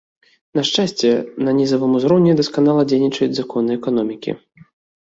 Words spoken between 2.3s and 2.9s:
дасканала